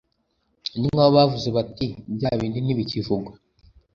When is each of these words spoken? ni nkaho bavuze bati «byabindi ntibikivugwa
ni 0.77 0.87
nkaho 0.91 1.11
bavuze 1.17 1.47
bati 1.57 1.87
«byabindi 2.15 2.59
ntibikivugwa 2.61 3.31